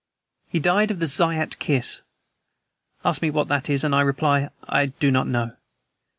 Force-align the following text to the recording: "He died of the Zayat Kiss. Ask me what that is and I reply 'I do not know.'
"He 0.49 0.57
died 0.59 0.89
of 0.89 0.97
the 0.97 1.05
Zayat 1.05 1.59
Kiss. 1.59 2.01
Ask 3.05 3.21
me 3.21 3.29
what 3.29 3.49
that 3.49 3.69
is 3.69 3.83
and 3.83 3.93
I 3.93 4.01
reply 4.01 4.49
'I 4.67 4.87
do 4.87 5.11
not 5.11 5.27
know.' 5.27 5.51